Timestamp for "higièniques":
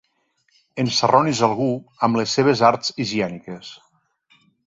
3.05-3.71